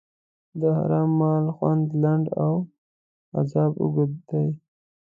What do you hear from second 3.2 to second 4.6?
عذاب اوږد دی.